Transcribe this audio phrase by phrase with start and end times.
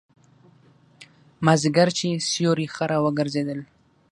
[1.45, 3.59] مازیګر چې سیوري ښه را وګرځېدل.